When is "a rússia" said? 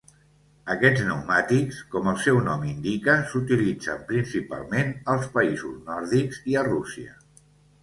6.65-7.17